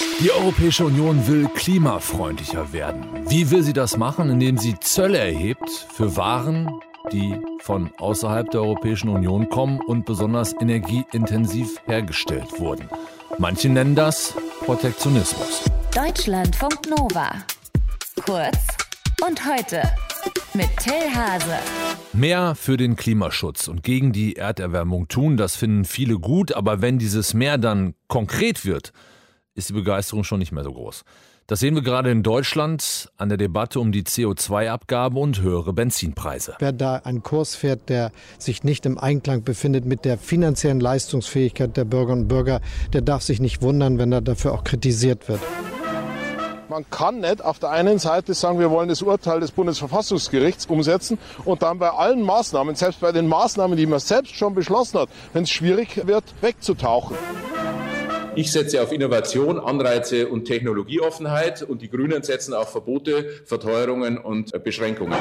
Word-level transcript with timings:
Die 0.00 0.30
Europäische 0.30 0.84
Union 0.84 1.26
will 1.26 1.48
klimafreundlicher 1.48 2.72
werden. 2.72 3.04
Wie 3.28 3.50
will 3.50 3.64
sie 3.64 3.72
das 3.72 3.96
machen? 3.96 4.30
Indem 4.30 4.56
sie 4.56 4.78
Zölle 4.78 5.18
erhebt 5.18 5.68
für 5.92 6.16
Waren, 6.16 6.70
die 7.12 7.34
von 7.60 7.90
außerhalb 7.98 8.48
der 8.48 8.62
Europäischen 8.62 9.08
Union 9.08 9.48
kommen 9.48 9.80
und 9.80 10.06
besonders 10.06 10.54
energieintensiv 10.60 11.80
hergestellt 11.86 12.60
wurden. 12.60 12.88
Manche 13.38 13.68
nennen 13.70 13.96
das 13.96 14.34
Protektionismus. 14.60 15.64
Deutschlandfunk 15.92 16.78
Nova. 16.88 17.32
Kurz 18.24 18.58
und 19.26 19.44
heute 19.46 19.82
mit 20.54 20.68
Till 20.76 21.12
Hase. 21.12 21.58
Mehr 22.12 22.54
für 22.54 22.76
den 22.76 22.94
Klimaschutz 22.94 23.66
und 23.66 23.82
gegen 23.82 24.12
die 24.12 24.36
Erderwärmung 24.36 25.08
tun, 25.08 25.36
das 25.36 25.56
finden 25.56 25.84
viele 25.84 26.20
gut, 26.20 26.52
aber 26.52 26.82
wenn 26.82 26.98
dieses 26.98 27.34
Mehr 27.34 27.58
dann 27.58 27.94
konkret 28.06 28.64
wird, 28.64 28.92
ist 29.58 29.68
die 29.68 29.74
Begeisterung 29.74 30.24
schon 30.24 30.38
nicht 30.38 30.52
mehr 30.52 30.62
so 30.62 30.72
groß. 30.72 31.04
Das 31.48 31.60
sehen 31.60 31.74
wir 31.74 31.82
gerade 31.82 32.10
in 32.10 32.22
Deutschland 32.22 33.10
an 33.16 33.30
der 33.30 33.38
Debatte 33.38 33.80
um 33.80 33.90
die 33.90 34.02
CO2-Abgabe 34.02 35.18
und 35.18 35.40
höhere 35.40 35.72
Benzinpreise. 35.72 36.54
Wer 36.58 36.72
da 36.72 36.96
einen 36.96 37.22
Kurs 37.22 37.54
fährt, 37.54 37.88
der 37.88 38.12
sich 38.38 38.64
nicht 38.64 38.86
im 38.86 38.98
Einklang 38.98 39.44
befindet 39.44 39.84
mit 39.84 40.04
der 40.04 40.18
finanziellen 40.18 40.78
Leistungsfähigkeit 40.78 41.76
der 41.76 41.86
Bürgerinnen 41.86 42.24
und 42.24 42.28
Bürger, 42.28 42.60
der 42.92 43.00
darf 43.00 43.22
sich 43.22 43.40
nicht 43.40 43.62
wundern, 43.62 43.98
wenn 43.98 44.12
er 44.12 44.20
dafür 44.20 44.52
auch 44.52 44.62
kritisiert 44.62 45.28
wird. 45.28 45.40
Man 46.68 46.84
kann 46.90 47.20
nicht 47.20 47.42
auf 47.42 47.58
der 47.58 47.70
einen 47.70 47.98
Seite 47.98 48.34
sagen, 48.34 48.58
wir 48.58 48.70
wollen 48.70 48.90
das 48.90 49.00
Urteil 49.00 49.40
des 49.40 49.50
Bundesverfassungsgerichts 49.52 50.66
umsetzen 50.66 51.18
und 51.46 51.62
dann 51.62 51.78
bei 51.78 51.88
allen 51.88 52.20
Maßnahmen, 52.22 52.74
selbst 52.74 53.00
bei 53.00 53.10
den 53.10 53.26
Maßnahmen, 53.26 53.76
die 53.78 53.86
man 53.86 54.00
selbst 54.00 54.34
schon 54.34 54.54
beschlossen 54.54 55.00
hat, 55.00 55.08
wenn 55.32 55.44
es 55.44 55.50
schwierig 55.50 56.06
wird, 56.06 56.24
wegzutauchen. 56.42 57.16
Ich 58.38 58.52
setze 58.52 58.80
auf 58.80 58.92
Innovation, 58.92 59.58
Anreize 59.58 60.28
und 60.28 60.44
Technologieoffenheit 60.44 61.64
und 61.64 61.82
die 61.82 61.90
Grünen 61.90 62.22
setzen 62.22 62.54
auf 62.54 62.70
Verbote, 62.70 63.28
Verteuerungen 63.44 64.16
und 64.16 64.62
Beschränkungen. 64.62 65.18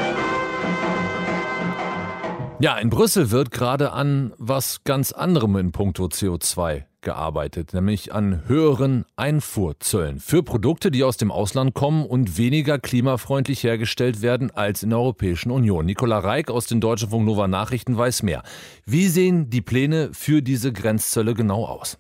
Ja, 2.60 2.78
in 2.78 2.92
Brüssel 2.92 3.32
wird 3.32 3.50
gerade 3.50 3.92
an 3.92 4.34
was 4.38 4.84
ganz 4.84 5.14
anderem 5.14 5.56
in 5.56 5.72
puncto 5.72 6.06
CO2 6.06 6.84
gearbeitet, 7.02 7.74
nämlich 7.74 8.14
an 8.14 8.44
höheren 8.48 9.06
Einfuhrzöllen 9.16 10.20
für 10.20 10.44
Produkte, 10.44 10.92
die 10.92 11.04
aus 11.04 11.18
dem 11.18 11.32
Ausland 11.32 11.74
kommen 11.74 12.06
und 12.06 12.38
weniger 12.38 12.78
klimafreundlich 12.78 13.64
hergestellt 13.64 14.22
werden 14.22 14.52
als 14.52 14.84
in 14.84 14.92
der 14.92 15.00
Europäischen 15.00 15.50
Union. 15.50 15.88
Nicola 15.88 16.20
Reik 16.20 16.52
aus 16.52 16.68
den 16.68 16.82
Deutschen 16.82 17.10
Funk 17.10 17.26
Nova 17.26 17.48
Nachrichten 17.48 17.98
weiß 17.98 18.22
mehr. 18.22 18.44
Wie 18.86 19.08
sehen 19.08 19.50
die 19.50 19.62
Pläne 19.62 20.10
für 20.14 20.44
diese 20.44 20.72
Grenzzölle 20.72 21.34
genau 21.34 21.66
aus? 21.66 21.98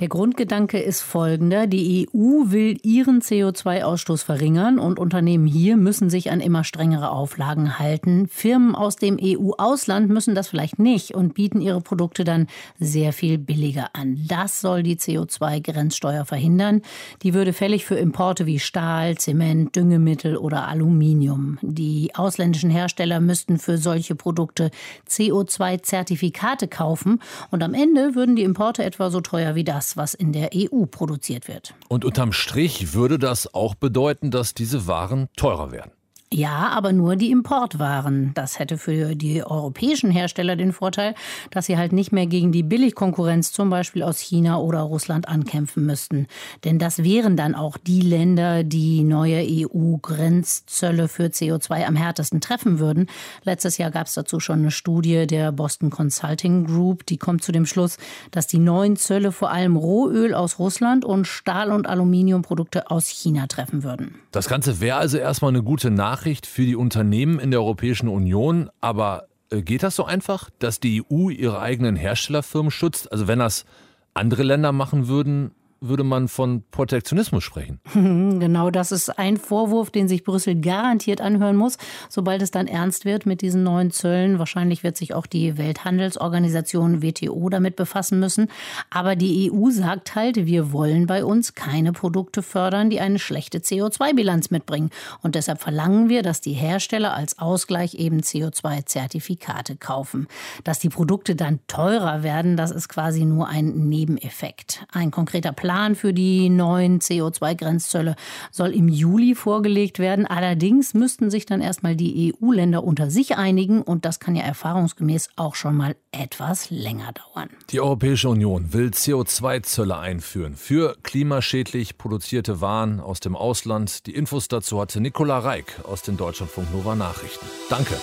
Der 0.00 0.08
Grundgedanke 0.08 0.78
ist 0.78 1.00
folgender. 1.00 1.66
Die 1.66 2.08
EU 2.08 2.50
will 2.50 2.78
ihren 2.82 3.20
CO2-Ausstoß 3.20 4.24
verringern 4.24 4.78
und 4.78 4.98
Unternehmen 4.98 5.46
hier 5.46 5.76
müssen 5.76 6.10
sich 6.10 6.30
an 6.30 6.40
immer 6.40 6.64
strengere 6.64 7.10
Auflagen 7.10 7.78
halten. 7.78 8.28
Firmen 8.28 8.74
aus 8.74 8.96
dem 8.96 9.18
EU-Ausland 9.20 10.10
müssen 10.10 10.34
das 10.34 10.48
vielleicht 10.48 10.78
nicht 10.78 11.14
und 11.14 11.34
bieten 11.34 11.60
ihre 11.60 11.80
Produkte 11.80 12.24
dann 12.24 12.46
sehr 12.78 13.12
viel 13.12 13.38
billiger 13.38 13.90
an. 13.94 14.24
Das 14.28 14.60
soll 14.60 14.82
die 14.82 14.96
CO2-Grenzsteuer 14.96 16.24
verhindern. 16.24 16.82
Die 17.22 17.34
würde 17.34 17.52
fällig 17.52 17.84
für 17.84 17.96
Importe 17.96 18.46
wie 18.46 18.58
Stahl, 18.58 19.16
Zement, 19.16 19.74
Düngemittel 19.76 20.36
oder 20.36 20.68
Aluminium. 20.68 21.58
Die 21.62 22.14
ausländischen 22.14 22.70
Hersteller 22.70 23.20
müssten 23.20 23.58
für 23.58 23.78
solche 23.78 24.14
Produkte 24.14 24.70
CO2-Zertifikate 25.08 26.68
kaufen 26.68 27.20
und 27.50 27.62
am 27.62 27.74
Ende 27.74 28.14
würden 28.14 28.36
die 28.36 28.42
Importe 28.42 28.84
etwa 28.84 29.10
so 29.10 29.20
teuer 29.20 29.54
wie 29.54 29.64
das, 29.66 29.96
was 29.96 30.14
in 30.14 30.32
der 30.32 30.50
EU 30.54 30.86
produziert 30.86 31.48
wird. 31.48 31.74
Und 31.88 32.04
unterm 32.04 32.32
Strich 32.32 32.94
würde 32.94 33.18
das 33.18 33.52
auch 33.52 33.74
bedeuten, 33.74 34.30
dass 34.30 34.54
diese 34.54 34.86
Waren 34.86 35.28
teurer 35.36 35.72
werden. 35.72 35.92
Ja, 36.32 36.70
aber 36.74 36.92
nur 36.92 37.14
die 37.14 37.30
Importwaren. 37.30 38.32
Das 38.34 38.58
hätte 38.58 38.78
für 38.78 39.14
die 39.14 39.44
europäischen 39.44 40.10
Hersteller 40.10 40.56
den 40.56 40.72
Vorteil, 40.72 41.14
dass 41.52 41.66
sie 41.66 41.78
halt 41.78 41.92
nicht 41.92 42.10
mehr 42.10 42.26
gegen 42.26 42.50
die 42.50 42.64
Billigkonkurrenz 42.64 43.52
zum 43.52 43.70
Beispiel 43.70 44.02
aus 44.02 44.18
China 44.18 44.58
oder 44.58 44.80
Russland 44.80 45.28
ankämpfen 45.28 45.86
müssten. 45.86 46.26
Denn 46.64 46.80
das 46.80 47.04
wären 47.04 47.36
dann 47.36 47.54
auch 47.54 47.78
die 47.78 48.00
Länder, 48.00 48.64
die 48.64 49.04
neue 49.04 49.46
EU-Grenzzölle 49.48 51.06
für 51.06 51.26
CO2 51.26 51.86
am 51.86 51.94
härtesten 51.94 52.40
treffen 52.40 52.80
würden. 52.80 53.06
Letztes 53.44 53.78
Jahr 53.78 53.92
gab 53.92 54.08
es 54.08 54.14
dazu 54.14 54.40
schon 54.40 54.58
eine 54.58 54.72
Studie 54.72 55.28
der 55.28 55.52
Boston 55.52 55.90
Consulting 55.90 56.66
Group, 56.66 57.06
die 57.06 57.18
kommt 57.18 57.44
zu 57.44 57.52
dem 57.52 57.66
Schluss, 57.66 57.98
dass 58.32 58.48
die 58.48 58.58
neuen 58.58 58.96
Zölle 58.96 59.30
vor 59.30 59.52
allem 59.52 59.76
Rohöl 59.76 60.34
aus 60.34 60.58
Russland 60.58 61.04
und 61.04 61.28
Stahl- 61.28 61.70
und 61.70 61.86
Aluminiumprodukte 61.86 62.90
aus 62.90 63.06
China 63.06 63.46
treffen 63.46 63.84
würden. 63.84 64.16
Das 64.32 64.48
Ganze 64.48 64.80
wäre 64.80 64.96
also 64.98 65.18
erstmal 65.18 65.50
eine 65.50 65.62
gute 65.62 65.92
Nachricht 65.92 66.15
Nachricht 66.16 66.46
für 66.46 66.64
die 66.64 66.76
Unternehmen 66.76 67.38
in 67.38 67.50
der 67.50 67.60
Europäischen 67.60 68.08
Union, 68.08 68.70
aber 68.80 69.28
äh, 69.50 69.60
geht 69.60 69.82
das 69.82 69.96
so 69.96 70.06
einfach, 70.06 70.48
dass 70.58 70.80
die 70.80 71.02
EU 71.02 71.28
ihre 71.28 71.60
eigenen 71.60 71.94
Herstellerfirmen 71.94 72.70
schützt? 72.70 73.12
Also 73.12 73.28
wenn 73.28 73.38
das 73.38 73.66
andere 74.14 74.42
Länder 74.42 74.72
machen 74.72 75.08
würden, 75.08 75.50
würde 75.80 76.04
man 76.04 76.28
von 76.28 76.64
Protektionismus 76.70 77.44
sprechen. 77.44 77.80
Genau, 78.46 78.70
das 78.70 78.92
ist 78.92 79.18
ein 79.18 79.36
Vorwurf, 79.36 79.90
den 79.90 80.08
sich 80.08 80.24
Brüssel 80.24 80.60
garantiert 80.60 81.20
anhören 81.20 81.56
muss, 81.56 81.78
sobald 82.08 82.42
es 82.42 82.50
dann 82.50 82.66
ernst 82.66 83.04
wird 83.04 83.26
mit 83.26 83.40
diesen 83.40 83.62
neuen 83.62 83.90
Zöllen. 83.90 84.38
Wahrscheinlich 84.38 84.82
wird 84.84 84.96
sich 84.96 85.14
auch 85.14 85.26
die 85.26 85.58
Welthandelsorganisation 85.58 87.02
WTO 87.02 87.48
damit 87.48 87.76
befassen 87.76 88.20
müssen. 88.20 88.48
Aber 88.90 89.16
die 89.16 89.50
EU 89.50 89.70
sagt 89.70 90.14
halt, 90.14 90.46
wir 90.46 90.72
wollen 90.72 91.06
bei 91.06 91.24
uns 91.24 91.54
keine 91.54 91.92
Produkte 91.92 92.42
fördern, 92.42 92.90
die 92.90 93.00
eine 93.00 93.18
schlechte 93.18 93.58
CO2-Bilanz 93.58 94.50
mitbringen. 94.50 94.90
Und 95.22 95.34
deshalb 95.34 95.60
verlangen 95.60 96.08
wir, 96.08 96.22
dass 96.22 96.40
die 96.40 96.52
Hersteller 96.52 97.14
als 97.14 97.38
Ausgleich 97.38 97.94
eben 97.94 98.20
CO2-Zertifikate 98.20 99.76
kaufen. 99.76 100.28
Dass 100.64 100.78
die 100.78 100.90
Produkte 100.90 101.34
dann 101.34 101.60
teurer 101.66 102.22
werden, 102.22 102.56
das 102.56 102.70
ist 102.70 102.88
quasi 102.88 103.24
nur 103.24 103.48
ein 103.48 103.88
Nebeneffekt. 103.88 104.86
Ein 104.92 105.10
konkreter 105.10 105.52
Plan 105.52 105.65
Plan 105.66 105.96
für 105.96 106.12
die 106.12 106.48
neuen 106.48 107.00
CO2-Grenzzölle 107.00 108.14
soll 108.52 108.70
im 108.70 108.86
Juli 108.86 109.34
vorgelegt 109.34 109.98
werden. 109.98 110.24
Allerdings 110.24 110.94
müssten 110.94 111.28
sich 111.28 111.44
dann 111.44 111.60
erstmal 111.60 111.96
die 111.96 112.32
EU-Länder 112.40 112.84
unter 112.84 113.10
sich 113.10 113.36
einigen 113.36 113.82
und 113.82 114.04
das 114.04 114.20
kann 114.20 114.36
ja 114.36 114.44
erfahrungsgemäß 114.44 115.30
auch 115.34 115.56
schon 115.56 115.76
mal 115.76 115.96
etwas 116.12 116.70
länger 116.70 117.10
dauern. 117.10 117.48
Die 117.70 117.80
Europäische 117.80 118.28
Union 118.28 118.72
will 118.72 118.90
CO2-Zölle 118.90 119.98
einführen 119.98 120.54
für 120.54 120.96
klimaschädlich 121.02 121.98
produzierte 121.98 122.60
Waren 122.60 123.00
aus 123.00 123.18
dem 123.18 123.34
Ausland. 123.34 124.06
Die 124.06 124.14
Infos 124.14 124.46
dazu 124.46 124.80
hatte 124.80 125.00
Nicola 125.00 125.40
Reik 125.40 125.80
aus 125.82 126.02
den 126.02 126.16
Deutschlandfunk 126.16 126.72
Nova 126.72 126.94
Nachrichten. 126.94 127.44
Danke. 127.68 127.96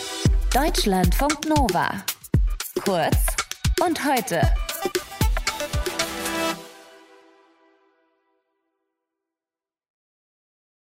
Deutschlandfunk 0.54 1.48
Nova. 1.48 1.92
Kurz 2.84 3.16
und 3.82 4.06
heute. 4.06 4.42